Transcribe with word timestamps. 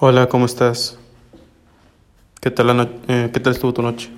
Hola, 0.00 0.28
¿cómo 0.28 0.46
estás? 0.46 0.98
¿Qué 2.40 2.50
tal, 2.50 2.68
la 2.68 2.74
no- 2.74 2.88
eh, 3.08 3.30
¿qué 3.32 3.40
tal 3.40 3.52
estuvo 3.52 3.72
tu 3.72 3.82
noche? 3.82 4.10